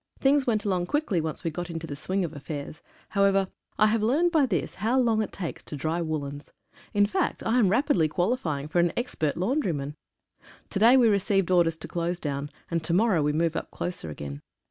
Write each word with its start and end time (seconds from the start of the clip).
Things 0.19 0.47
went 0.47 0.65
along 0.65 0.87
quickly 0.87 1.21
once 1.21 1.43
we 1.43 1.51
got 1.51 1.69
into 1.69 1.85
the 1.85 1.95
swing 1.95 2.25
of 2.25 2.35
affairs. 2.35 2.81
However, 3.09 3.49
I 3.77 3.85
have 3.85 4.01
learned 4.01 4.31
by 4.31 4.47
this 4.47 4.73
how 4.81 4.99
long 4.99 5.21
it 5.21 5.31
takes 5.31 5.63
to 5.65 5.75
dry 5.75 6.01
woollens. 6.01 6.49
In 6.91 7.05
fact, 7.05 7.45
I 7.45 7.59
am 7.59 7.69
rapidly 7.69 8.07
qualifying 8.07 8.67
for 8.67 8.79
an 8.79 8.93
expert 8.97 9.37
laundryman. 9.37 9.93
To 10.71 10.79
day 10.79 10.97
we 10.97 11.07
re 11.07 11.19
ceived 11.19 11.51
orders 11.55 11.77
to 11.77 11.87
close 11.87 12.19
down, 12.19 12.49
and 12.71 12.83
to 12.83 12.95
morrow 12.95 13.21
we 13.21 13.31
move 13.31 13.55
up 13.55 13.69
closer 13.69 14.09
again. 14.09 14.41